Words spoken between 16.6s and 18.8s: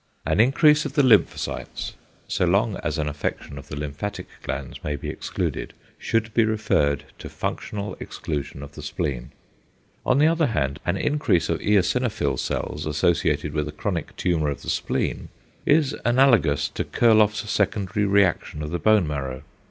to Kurloff's secondary reaction of the